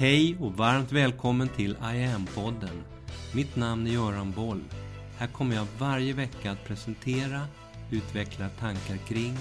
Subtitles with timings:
[0.00, 2.82] Hej och varmt välkommen till I am-podden.
[3.34, 4.64] Mitt namn är Göran Boll.
[5.16, 7.46] Här kommer jag varje vecka att presentera,
[7.90, 9.36] utveckla tankar kring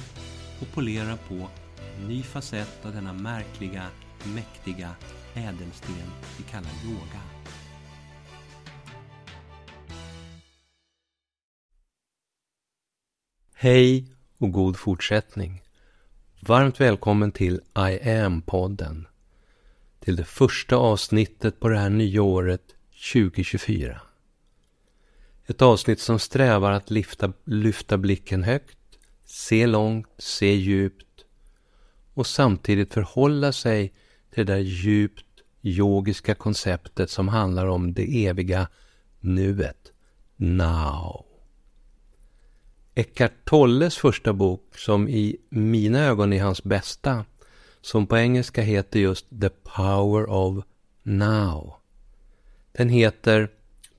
[0.62, 1.50] och polera på
[1.98, 3.86] en ny facett av denna märkliga,
[4.36, 4.96] mäktiga
[5.34, 5.96] ädelsten
[6.38, 7.22] vi kallar yoga.
[13.54, 14.08] Hej
[14.38, 15.62] och god fortsättning.
[16.40, 19.06] Varmt välkommen till I am-podden.
[20.10, 22.62] Till det första avsnittet på det här nya året
[23.14, 24.02] 2024.
[25.48, 28.78] Ett avsnitt som strävar att lyfta, lyfta blicken högt,
[29.26, 31.26] se långt, se djupt
[32.14, 33.94] och samtidigt förhålla sig
[34.34, 35.26] till det där djupt
[35.62, 38.68] yogiska konceptet som handlar om det eviga
[39.20, 39.92] nuet,
[40.36, 41.26] now.
[42.96, 47.26] Eckart Tolles första bok, som i mina ögon är hans bästa,
[47.82, 50.66] som på engelska heter just The Power of
[51.04, 51.76] Now.
[52.72, 53.50] Den heter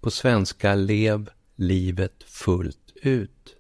[0.01, 3.57] på svenska Lev livet fullt ut.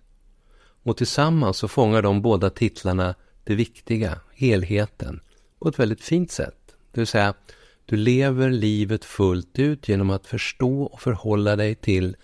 [0.83, 5.21] Och tillsammans så fångar de båda titlarna det viktiga, helheten,
[5.59, 6.75] på ett väldigt fint sätt.
[6.93, 7.34] Det vill säga,
[7.87, 12.17] du lever livet fullt ut genom att förstå och förhålla dig till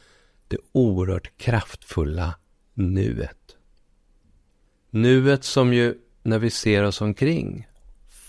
[0.49, 2.35] det oerhört kraftfulla
[2.75, 3.57] nuet.
[4.91, 7.67] Nuet som ju, när vi ser oss omkring,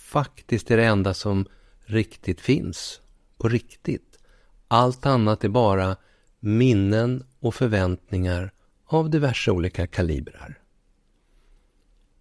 [0.07, 1.45] faktiskt är det enda som
[1.85, 3.01] riktigt finns.
[3.37, 4.19] På riktigt.
[4.67, 5.95] Allt annat är bara
[6.39, 8.51] minnen och förväntningar
[8.85, 10.59] av diverse olika kalibrar.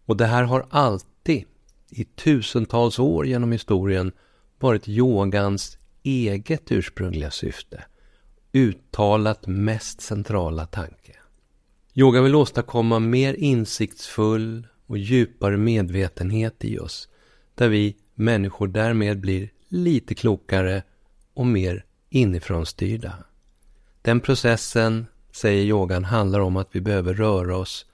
[0.05, 1.45] Och det här har alltid,
[1.91, 4.13] i tusentals år genom historien,
[4.59, 7.85] varit yogans eget ursprungliga syfte.
[8.53, 11.17] Uttalat mest centrala tanke.
[11.95, 17.09] Yoga vill åstadkomma mer insiktsfull och djupare medvetenhet i oss,
[17.57, 20.83] där vi människor därmed blir lite klokare
[21.35, 23.25] och mer inifrånstyrda.
[24.03, 27.87] Den processen, säger yogan, handlar om att vi behöver röra oss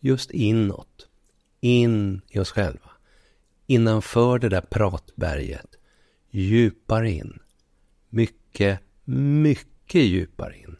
[0.00, 1.08] just inåt,
[1.60, 2.90] in i oss själva,
[3.66, 5.76] innanför det där pratberget,
[6.30, 7.38] djupare in,
[8.08, 10.76] mycket, mycket djupare in.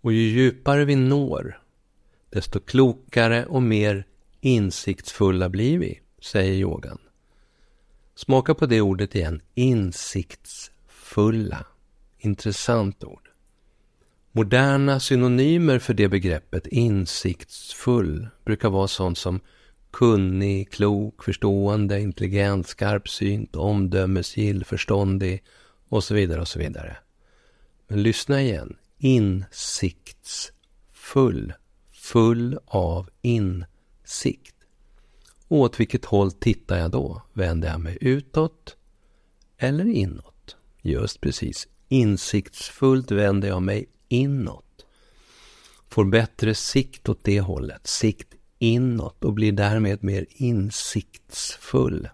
[0.00, 1.62] Och ju djupare vi når,
[2.30, 4.06] desto klokare och mer
[4.44, 6.98] insiktsfulla blir vi, säger yogan.
[8.14, 11.66] Smaka på det ordet igen, insiktsfulla.
[12.18, 13.28] Intressant ord.
[14.32, 19.40] Moderna synonymer för det begreppet, insiktsfull, brukar vara sånt som
[19.90, 25.42] kunnig, klok, förstående, intelligent, skarpsynt, omdömesgill, förståndig
[25.88, 26.96] och så vidare och så vidare.
[27.88, 31.52] Men lyssna igen insiktsfull,
[31.92, 33.10] full av
[34.04, 34.54] Sikt.
[35.48, 37.22] Och åt vilket håll tittar jag då?
[37.32, 38.76] Vänder jag mig utåt
[39.58, 40.56] eller inåt?
[40.82, 44.86] Just precis, insiktsfullt vänder jag mig inåt.
[45.88, 52.08] Får bättre sikt åt det hållet, sikt inåt och blir därmed mer insiktsfull.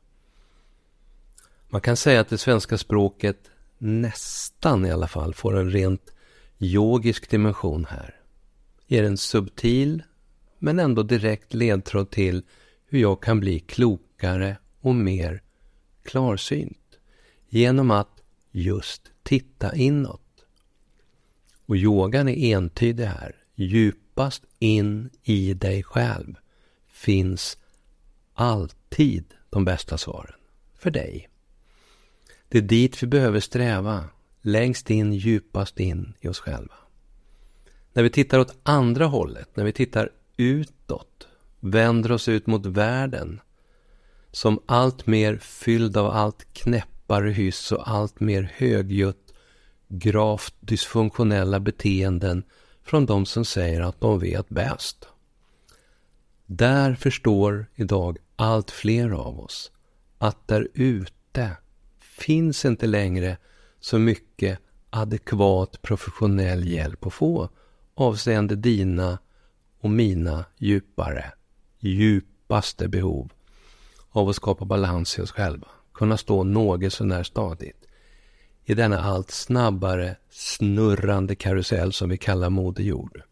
[1.68, 6.12] Man kan säga att det svenska språket nästan i alla fall får en rent
[6.58, 8.14] yogisk dimension här.
[8.88, 10.02] Är den subtil
[10.62, 12.43] men ändå direkt ledtråd till
[12.87, 15.43] hur jag kan bli klokare och mer
[16.03, 16.98] klarsynt
[17.48, 20.44] genom att just titta inåt.
[21.66, 23.37] Och yogan är entydig här.
[23.54, 26.34] Djupast in i dig själv
[26.93, 27.59] finns
[28.34, 30.41] alltid de bästa svaren
[30.75, 31.28] för dig.
[32.49, 34.04] Det är dit vi behöver sträva
[34.41, 36.75] längst in, djupast in i oss själva.
[37.93, 41.28] När vi tittar åt andra hållet, när vi tittar utåt,
[41.60, 43.40] vänder oss ut mot världen
[44.32, 49.34] som allt mer fylld av allt knäppare hyss och allt mer högljutt,
[49.88, 52.42] gravt dysfunktionella beteenden
[52.82, 55.08] från de som säger att de vet bäst.
[56.46, 59.72] Där förstår idag allt fler av oss
[60.19, 61.56] att där ute
[62.00, 63.36] finns inte längre
[63.81, 64.58] så mycket
[64.90, 67.48] adekvat professionell hjälp att få
[67.94, 69.19] avseende dina
[69.81, 71.32] och mina djupare,
[71.79, 73.32] djupaste behov
[74.11, 77.87] av att skapa balans i oss själva, kunna stå något sånär stadigt
[78.65, 83.23] i denna allt snabbare snurrande karusell som vi kallar Moder Jord.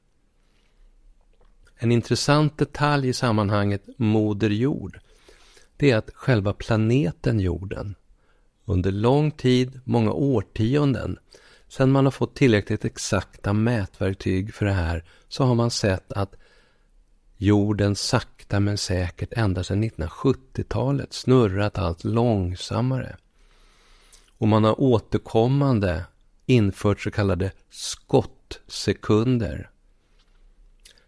[1.77, 4.99] En intressant detalj i sammanhanget Moder Jord,
[5.77, 7.95] det är att själva planeten jorden
[8.65, 11.19] under lång tid, många årtionden,
[11.69, 16.35] sedan man har fått tillräckligt exakta mätverktyg för det här, så har man sett att
[17.37, 23.17] jorden sakta men säkert ända sedan 1970-talet snurrat allt långsammare.
[24.39, 26.05] Och man har återkommande
[26.47, 29.71] infört så kallade skottsekunder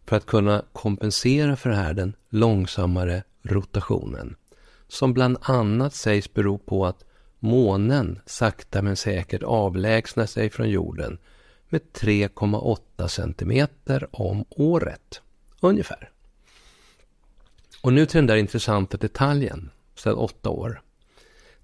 [0.06, 4.36] för att kunna kompensera för det här den långsammare rotationen.
[4.88, 7.04] Som bland annat sägs bero på att
[7.40, 11.18] månen sakta men säkert avlägsnar sig från jorden
[11.68, 15.22] med 3,8 centimeter om året.
[15.60, 16.10] Ungefär.
[17.82, 20.82] Och nu till den där intressanta detaljen, sedan åtta år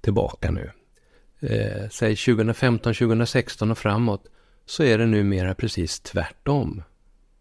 [0.00, 0.70] tillbaka nu.
[1.40, 4.26] Eh, säg 2015, 2016 och framåt
[4.66, 6.82] så är det numera precis tvärtom.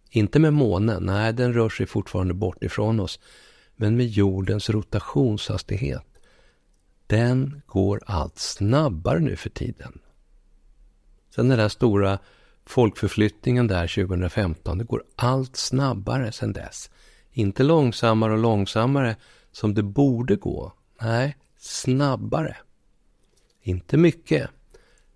[0.10, 3.20] Inte med månen, nej den rör sig fortfarande bort ifrån oss.
[3.76, 6.15] Men med jordens rotationshastighet.
[7.08, 10.00] Den går allt snabbare nu för tiden.
[11.36, 12.20] Sen den där stora
[12.66, 16.90] folkförflyttningen där 2015, det går allt snabbare sen dess.
[17.32, 19.16] Inte långsammare och långsammare
[19.52, 20.74] som det borde gå.
[21.02, 22.58] Nej, snabbare.
[23.62, 24.50] Inte mycket,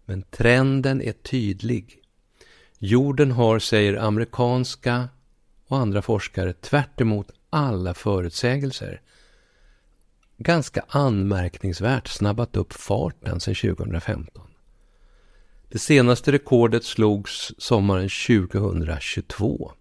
[0.05, 2.01] men trenden är tydlig.
[2.79, 5.09] Jorden har, säger amerikanska
[5.67, 7.01] och andra forskare, tvärt
[7.49, 9.01] alla förutsägelser,
[10.39, 14.43] ganska anmärkningsvärt snabbat upp farten sedan 2015.
[15.69, 19.71] Det senaste rekordet slogs sommaren 2022.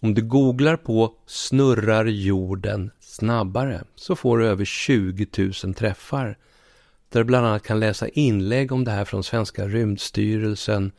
[0.00, 5.26] Om du googlar på ”snurrar jorden snabbare” så får du över 20
[5.64, 6.38] 000 träffar
[7.08, 10.92] där du bland annat kan läsa inlägg om det här från Svenska rymdstyrelsen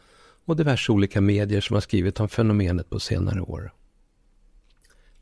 [0.46, 3.74] och diverse olika medier som har skrivit om fenomenet på senare år.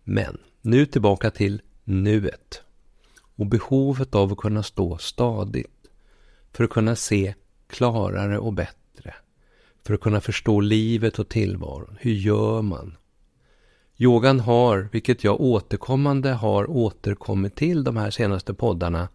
[0.04, 2.62] Men nu tillbaka till nuet
[3.38, 5.88] och behovet av att kunna stå stadigt
[6.52, 7.36] för att kunna se
[7.68, 9.14] klarare och bättre,
[9.86, 11.98] för att kunna förstå livet och tillvaron.
[12.00, 12.98] Hur gör man?
[13.98, 19.10] Yogan har, vilket jag återkommande har återkommit till de här senaste poddarna,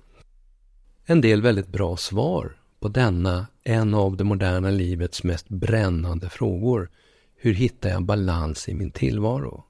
[1.05, 6.91] en del väldigt bra svar på denna, en av det moderna livets mest brännande frågor.
[7.37, 9.65] Hur hittar jag balans i min tillvaro?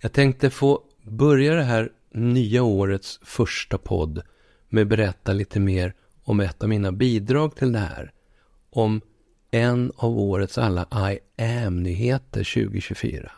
[0.00, 4.22] Jag tänkte få börja det här nya årets första podd
[4.68, 5.94] med att berätta lite mer
[6.24, 8.12] om ett av mina bidrag till det här.
[8.70, 9.00] Om
[9.50, 13.32] en av årets alla I am-nyheter 2024.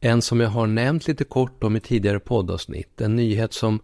[0.00, 3.00] En som jag har nämnt lite kort om i tidigare poddavsnitt.
[3.00, 3.80] En nyhet som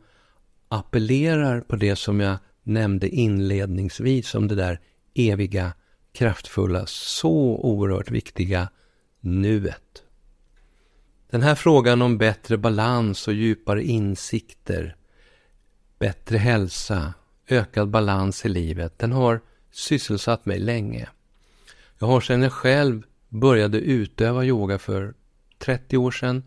[0.68, 4.80] appellerar på det som jag nämnde inledningsvis om det där
[5.14, 5.72] eviga,
[6.12, 8.68] kraftfulla, så oerhört viktiga
[9.20, 10.02] nuet.
[11.30, 14.96] Den här frågan om bättre balans och djupare insikter,
[15.98, 17.14] bättre hälsa,
[17.48, 19.40] ökad balans i livet, den har
[19.72, 21.08] sysselsatt mig länge.
[21.98, 25.14] Jag har sedan jag själv började utöva yoga för
[25.58, 26.42] 30 år sedan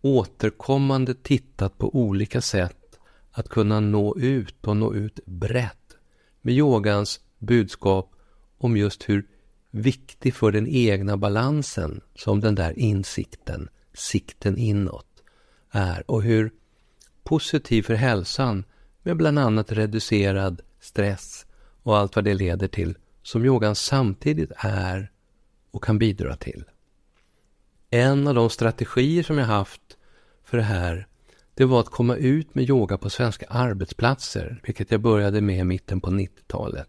[0.00, 2.98] återkommande tittat på olika sätt
[3.32, 5.96] att kunna nå ut och nå ut brett
[6.40, 8.12] med yogans budskap
[8.58, 9.26] om just hur
[9.70, 15.22] viktig för den egna balansen som den där insikten, sikten inåt,
[15.70, 16.50] är och hur
[17.24, 18.64] positiv för hälsan
[19.02, 21.46] med bland annat reducerad stress
[21.82, 25.10] och allt vad det leder till som yogan samtidigt är
[25.70, 26.64] och kan bidra till.
[27.90, 29.96] En av de strategier som jag haft
[30.44, 31.06] för det här
[31.54, 35.64] det var att komma ut med yoga på svenska arbetsplatser, vilket jag började med i
[35.64, 36.88] mitten på 90-talet.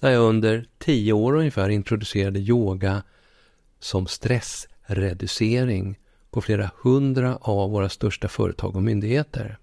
[0.00, 3.02] Där jag under tio år ungefär introducerade yoga
[3.78, 5.98] som stressreducering
[6.30, 9.58] på flera hundra av våra största företag och myndigheter.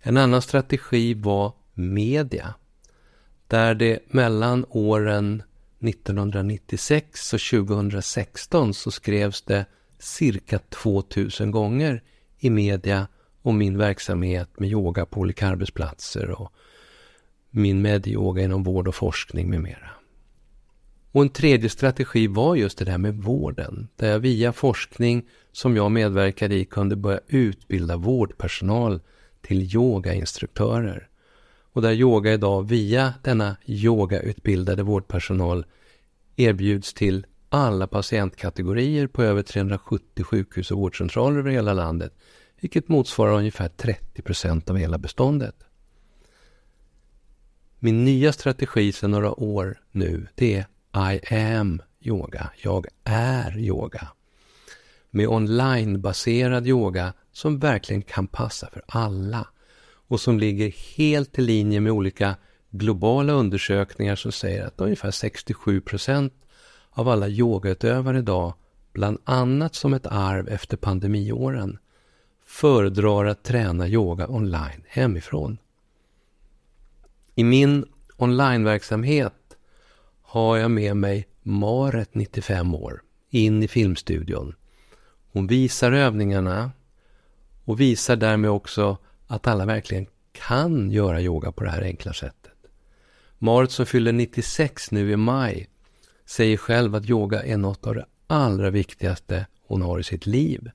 [0.00, 2.54] En annan strategi var media,
[3.46, 5.42] där det mellan åren
[5.80, 9.66] 1996 och 2016 så skrevs det
[9.98, 12.02] cirka 2000 gånger
[12.38, 13.06] i media
[13.42, 16.52] om min verksamhet med yoga på olika arbetsplatser och
[17.50, 19.90] min medyoga inom vård och forskning med mera.
[21.12, 25.76] Och en tredje strategi var just det där med vården, där jag via forskning som
[25.76, 29.00] jag medverkade i kunde börja utbilda vårdpersonal
[29.40, 31.08] till yogainstruktörer.
[31.72, 35.66] Och där yoga idag via denna yogautbildade vårdpersonal
[36.36, 42.12] erbjuds till alla patientkategorier på över 370 sjukhus och vårdcentraler över hela landet
[42.62, 45.54] vilket motsvarar ungefär 30 procent av hela beståndet.
[47.78, 52.50] Min nya strategi sedan några år nu, det är i am yoga.
[52.62, 54.08] Jag är yoga.
[55.10, 59.48] Med onlinebaserad yoga som verkligen kan passa för alla
[60.08, 62.36] och som ligger helt i linje med olika
[62.70, 66.34] globala undersökningar som säger att ungefär 67 procent
[66.90, 68.54] av alla yogautövare idag
[68.92, 71.78] bland annat som ett arv efter pandemiåren,
[72.46, 75.58] föredrar att träna yoga online hemifrån.
[77.34, 77.84] I min
[78.16, 79.34] onlineverksamhet
[80.32, 84.54] har jag med mig Maret, 95 år, in i filmstudion.
[85.32, 86.70] Hon visar övningarna
[87.64, 92.52] och visar därmed också att alla verkligen kan göra yoga på det här enkla sättet.
[93.38, 95.68] Marit som fyller 96 nu i maj
[96.26, 100.70] säger själv att yoga är något av det allra viktigaste hon har i sitt liv.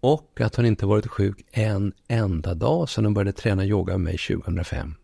[0.00, 4.00] Och att hon inte varit sjuk en enda dag sedan hon började träna yoga med
[4.00, 4.94] mig 2005.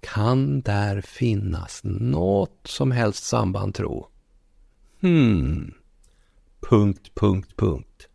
[0.00, 4.08] Kan där finnas något som helst samband tro?
[5.00, 5.74] Hmm.
[6.60, 8.08] Punkt, punkt, punkt.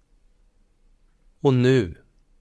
[1.40, 1.96] Och nu,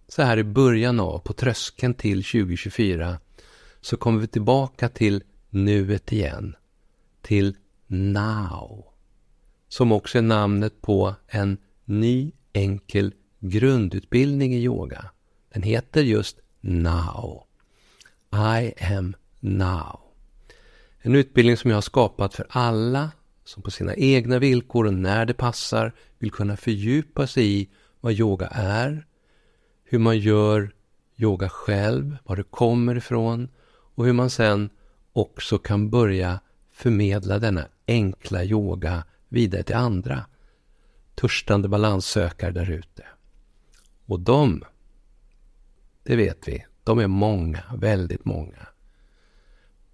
[0.09, 3.18] så här i början av, på tröskeln till 2024,
[3.80, 6.56] så kommer vi tillbaka till nuet igen.
[7.23, 7.56] Till
[7.87, 8.85] now.
[9.68, 15.11] Som också är namnet på en ny enkel grundutbildning i yoga.
[15.52, 17.47] Den heter just Now.
[18.32, 20.00] I am now.
[20.99, 23.11] En utbildning som jag har skapat för alla
[23.44, 27.68] som på sina egna villkor och när det passar vill kunna fördjupa sig i
[28.00, 29.06] vad yoga är,
[29.85, 30.73] hur man gör
[31.16, 33.49] yoga själv, var det kommer ifrån
[33.94, 34.70] och hur man sen
[35.12, 36.40] också kan börja
[36.73, 40.25] förmedla denna enkla yoga vidare till andra
[41.14, 43.04] törstande balanssökare där ute.
[44.06, 44.64] Och de,
[46.02, 48.66] det vet vi, de är många, väldigt många.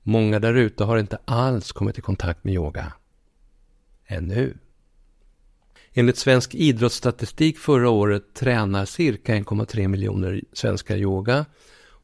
[0.09, 2.93] Många där ute har inte alls kommit i kontakt med yoga.
[4.07, 4.59] Ännu.
[5.93, 11.47] Enligt svensk idrottsstatistik förra året tränar cirka 1,3 miljoner svenskar yoga.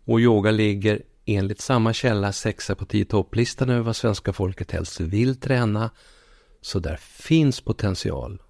[0.04, 5.00] Och yoga ligger enligt samma källa sexa på tio topplistan över vad svenska folket helst
[5.00, 5.90] vill träna.
[6.60, 8.42] Så där finns potential.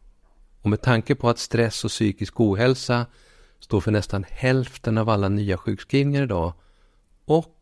[0.62, 3.06] Och med tanke på att stress och psykisk ohälsa
[3.60, 6.52] står för nästan hälften av alla nya sjukskrivningar idag
[7.24, 7.56] och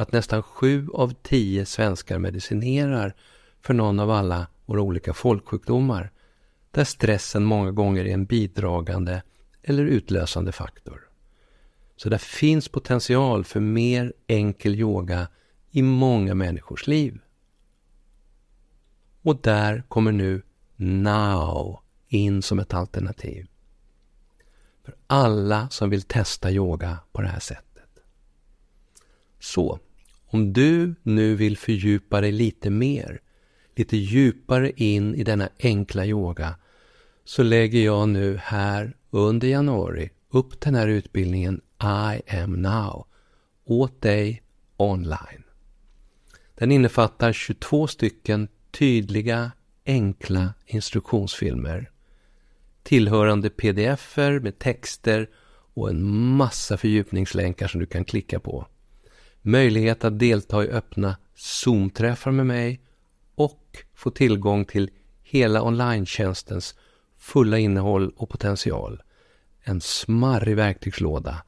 [0.00, 3.14] att nästan sju av tio svenskar medicinerar
[3.60, 6.10] för någon av alla våra olika folksjukdomar
[6.70, 9.22] där stressen många gånger är en bidragande
[9.62, 11.08] eller utlösande faktor.
[11.96, 15.28] Så där finns potential för mer enkel yoga
[15.70, 17.20] i många människors liv.
[19.22, 20.42] Och där kommer nu
[20.76, 23.46] Now in som ett alternativ.
[24.84, 27.70] För alla som vill testa yoga på det här sättet.
[29.38, 29.78] Så,
[30.32, 33.20] om du nu vill fördjupa dig lite mer,
[33.76, 36.54] lite djupare in i denna enkla yoga,
[37.24, 43.06] så lägger jag nu här under januari upp den här utbildningen I am now
[43.64, 44.42] åt dig
[44.76, 45.44] online.
[46.54, 49.52] Den innefattar 22 stycken tydliga,
[49.86, 51.90] enkla instruktionsfilmer
[52.82, 55.28] tillhörande pdf-er med texter
[55.74, 56.02] och en
[56.36, 58.66] massa fördjupningslänkar som du kan klicka på.
[59.42, 62.80] Möjlighet att delta i öppna Zoom-träffar med mig
[63.34, 64.90] och få tillgång till
[65.22, 66.06] hela online
[67.18, 69.02] fulla innehåll och potential.
[69.62, 71.42] En smarrig verktygslåda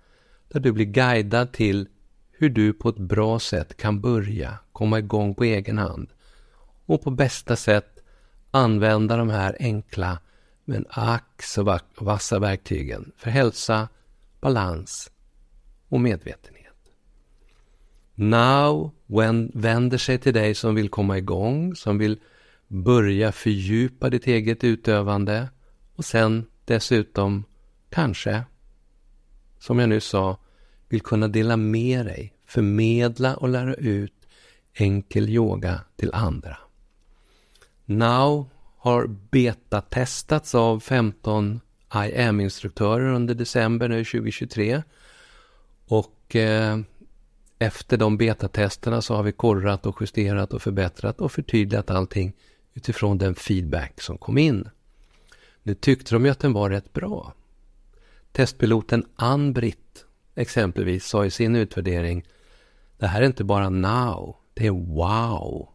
[0.49, 1.89] där du blir guidad till
[2.31, 6.09] hur du på ett bra sätt kan börja komma igång på egen hand
[6.87, 8.03] och på bästa sätt
[8.51, 10.19] använda de här enkla
[10.65, 13.89] men ack så vassa verktygen för hälsa,
[14.41, 15.11] balans
[15.89, 16.62] och medvetenhet.
[18.23, 18.91] Now
[19.53, 22.21] vänder sig till dig som vill komma igång, som vill
[22.69, 25.49] börja fördjupa ditt eget utövande
[25.97, 27.45] och sen dessutom
[27.91, 28.45] kanske,
[29.59, 30.37] som jag nyss sa,
[30.89, 34.29] vill kunna dela med dig, förmedla och lära ut
[34.75, 36.57] enkel yoga till andra.
[37.85, 41.61] Now har betatestats av 15
[41.95, 44.83] IM-instruktörer under december nu 2023.
[45.87, 46.79] Och eh,
[47.63, 52.33] efter de betatesterna så har vi korrat och justerat och förbättrat och förtydligat allting
[52.75, 54.69] utifrån den feedback som kom in.
[55.63, 57.35] Nu tyckte de ju att den var rätt bra.
[58.33, 60.05] Testpiloten Ann-Britt
[60.35, 62.25] exempelvis sa i sin utvärdering
[62.99, 65.69] Det här är inte bara now, det är wow.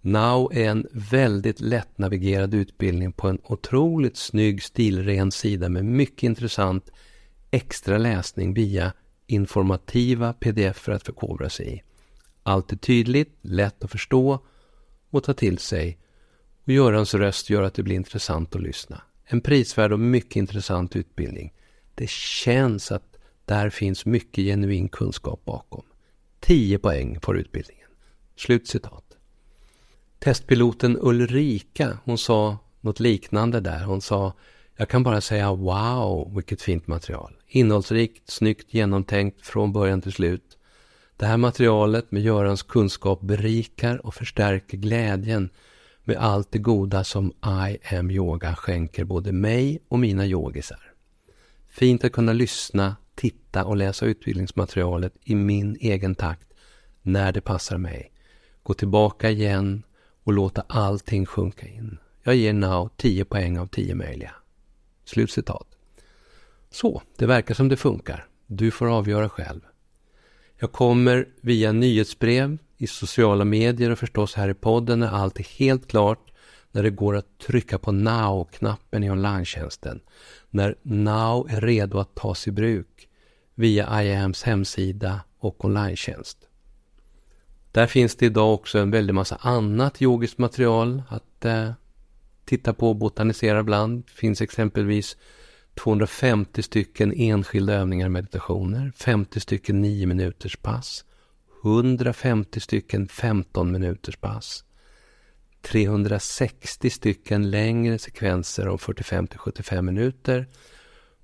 [0.00, 6.90] Now är en väldigt lättnavigerad utbildning på en otroligt snygg stilren sida med mycket intressant
[7.50, 8.92] extra läsning via
[9.32, 11.82] informativa pdf att förkovra sig i.
[12.42, 14.38] Allt är tydligt, lätt att förstå
[15.10, 15.98] och ta till sig
[16.64, 19.02] och Görans röst gör att det blir intressant att lyssna.
[19.24, 21.52] En prisvärd och mycket intressant utbildning.
[21.94, 25.82] Det känns att där finns mycket genuin kunskap bakom.
[26.40, 27.88] 10 poäng får utbildningen.
[28.36, 29.16] Slut citat.
[30.18, 33.84] Testpiloten Ulrika, hon sa något liknande där.
[33.84, 34.32] Hon sa,
[34.76, 37.36] jag kan bara säga wow, vilket fint material.
[37.54, 40.58] Innehållsrikt, snyggt genomtänkt från början till slut.
[41.16, 45.50] Det här materialet med Görans kunskap berikar och förstärker glädjen
[46.04, 47.32] med allt det goda som
[47.66, 50.92] I am yoga skänker både mig och mina yogisar.
[51.68, 56.48] Fint att kunna lyssna, titta och läsa utbildningsmaterialet i min egen takt
[57.02, 58.12] när det passar mig.
[58.62, 59.82] Gå tillbaka igen
[60.24, 61.98] och låta allting sjunka in.
[62.22, 64.34] Jag ger Now 10 poäng av 10 möjliga.
[65.04, 65.71] Slutcitat.
[66.72, 68.26] Så, det verkar som det funkar.
[68.46, 69.60] Du får avgöra själv.
[70.58, 75.58] Jag kommer via nyhetsbrev, i sociala medier och förstås här i podden när allt är
[75.58, 76.32] helt klart,
[76.70, 79.46] när det går att trycka på Now-knappen i online
[80.50, 83.08] När Now är redo att tas i bruk
[83.54, 86.36] via IAMs hemsida och online -tjänst.
[87.72, 91.70] Där finns det idag också en väldig massa annat yogiskt material att eh,
[92.44, 94.04] titta på och botanisera bland.
[94.04, 95.16] Det finns exempelvis
[95.82, 101.04] 250 stycken enskilda övningar och meditationer, 50 stycken 9 minuters pass,
[101.64, 104.64] 150 stycken 15 minuters pass,
[105.62, 110.48] 360 stycken längre sekvenser om 45 till 75 minuter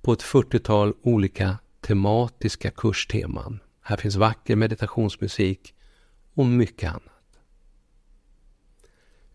[0.01, 3.59] på ett 40-tal olika tematiska kursteman.
[3.81, 5.73] Här finns vacker meditationsmusik
[6.33, 7.18] och mycket annat.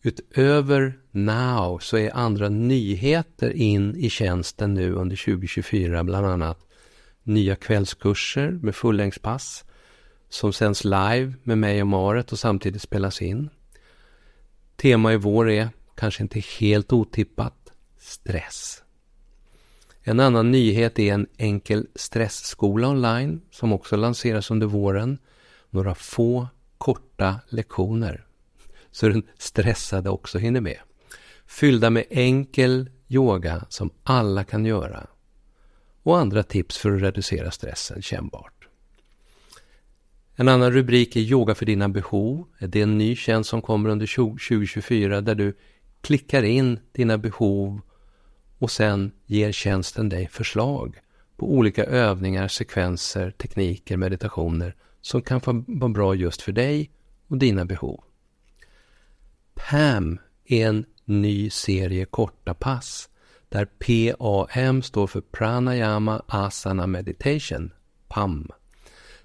[0.07, 6.67] Utöver Now så är andra nyheter in i tjänsten nu under 2024, bland annat
[7.23, 9.65] nya kvällskurser med fullängdspass
[10.29, 13.51] som sänds live med mig och året och samtidigt spelas in.
[14.77, 18.83] Tema i vår är, kanske inte helt otippat, stress.
[20.03, 25.19] En annan nyhet är en enkel stressskola online som också lanseras under våren.
[25.71, 28.25] Några få korta lektioner
[28.95, 30.79] så den stressade också hinner med.
[31.47, 35.07] Fyllda med enkel yoga som alla kan göra.
[36.03, 38.69] Och andra tips för att reducera stressen kännbart.
[40.35, 42.47] En annan rubrik är Yoga för dina behov.
[42.59, 45.57] Det är en ny tjänst som kommer under 2024 där du
[46.01, 47.81] klickar in dina behov
[48.59, 50.99] och sen ger tjänsten dig förslag
[51.37, 56.91] på olika övningar, sekvenser, tekniker, meditationer som kan vara bra just för dig
[57.29, 58.05] och dina behov.
[59.55, 63.09] PAM är en ny serie korta pass
[63.49, 67.73] där PAM står för Pranayama Asana Meditation,
[68.09, 68.51] PAM.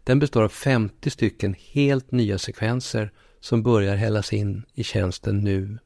[0.04, 5.78] Den består av 50 stycken helt nya sekvenser som börjar hällas in i tjänsten nu,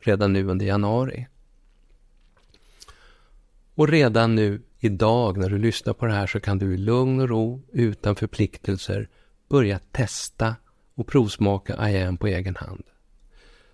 [0.00, 1.26] redan nu under januari.
[3.74, 7.20] Och redan nu idag när du lyssnar på det här så kan du i lugn
[7.20, 9.08] och ro, utan förpliktelser,
[9.48, 10.56] börja testa
[10.94, 12.84] och provsmaka IAM på egen hand.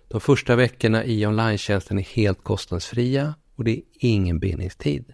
[0.07, 5.13] De första veckorna i online är helt kostnadsfria och det är ingen bindningstid.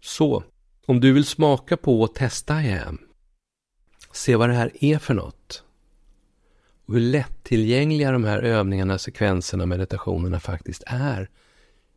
[0.00, 0.44] Så,
[0.86, 2.98] om du vill smaka på och testa IAM,
[4.12, 5.64] se vad det här är för något
[6.90, 11.30] och hur lättillgängliga de här övningarna, sekvenserna, meditationerna faktiskt är.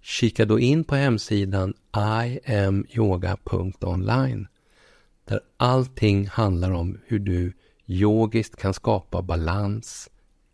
[0.01, 4.47] Kika då in på hemsidan iamyoga.online
[5.25, 7.53] där allting handlar om hur du
[7.85, 10.09] yogiskt kan skapa balans,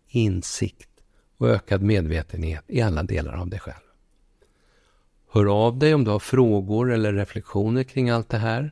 [0.08, 0.88] insikt
[1.39, 3.84] och ökad medvetenhet i alla delar av dig själv.
[5.32, 8.71] Hör av dig om du har frågor eller reflektioner kring allt det här.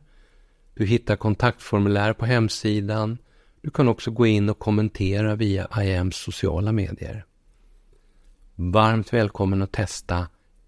[0.74, 3.18] Du hittar kontaktformulär på hemsidan.
[3.62, 7.26] Du kan också gå in och kommentera via IAMs sociala medier.
[8.56, 10.28] Varmt välkommen att testa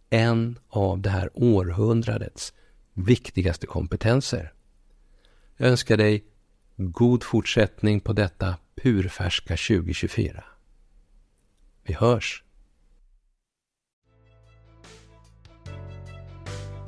[0.09, 2.53] en av det här århundradets
[2.93, 4.53] viktigaste kompetenser.
[5.57, 6.23] Jag önskar dig
[6.75, 10.43] god fortsättning på detta purfärska 2024.
[11.89, 12.43] Vi hörs!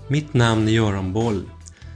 [0.07, 1.49] Mitt namn är Göran Boll.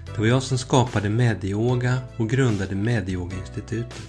[0.05, 4.01] Det var jag som skapade Medyoga och grundade Medyoga-institutet.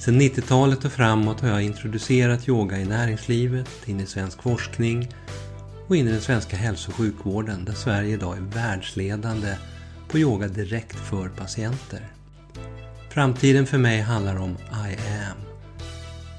[0.00, 5.08] Sedan 90-talet och framåt har jag introducerat yoga i näringslivet, in i svensk forskning
[5.88, 9.56] och in i den svenska hälso och sjukvården där Sverige idag är världsledande
[10.08, 12.12] på yoga direkt för patienter.
[13.10, 14.96] Framtiden för mig handlar om I
[15.30, 15.53] am.